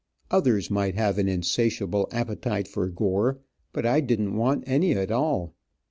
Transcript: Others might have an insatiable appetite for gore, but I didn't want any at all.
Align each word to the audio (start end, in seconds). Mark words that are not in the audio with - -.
Others 0.31 0.71
might 0.71 0.95
have 0.95 1.19
an 1.19 1.27
insatiable 1.27 2.07
appetite 2.11 2.67
for 2.67 2.89
gore, 2.89 3.39
but 3.71 3.85
I 3.85 3.99
didn't 4.01 4.35
want 4.35 4.63
any 4.65 4.93
at 4.93 5.11
all. 5.11 5.53